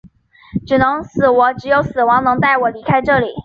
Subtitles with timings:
[0.65, 0.79] 只
[1.69, 3.35] 有死亡能带我离开这里！